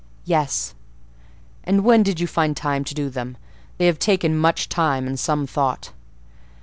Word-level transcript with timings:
"Yes." 0.25 0.73
"And 1.63 1.83
when 1.83 2.01
did 2.01 2.19
you 2.19 2.25
find 2.25 2.57
time 2.57 2.83
to 2.85 2.95
do 2.95 3.07
them? 3.11 3.37
They 3.77 3.85
have 3.85 3.99
taken 3.99 4.35
much 4.35 4.67
time, 4.67 5.05
and 5.05 5.19
some 5.19 5.45
thought." 5.45 5.91